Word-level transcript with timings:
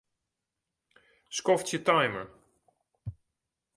Skoftsje 1.37 1.79
timer. 1.85 2.25